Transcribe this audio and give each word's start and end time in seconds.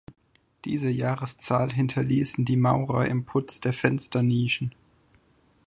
Diese 0.65 0.89
Jahreszahl 0.89 1.71
hinterließen 1.71 2.43
die 2.43 2.55
Maurer 2.57 3.05
im 3.05 3.23
Putz 3.23 3.59
der 3.61 3.71
Fensternischen. 3.71 4.73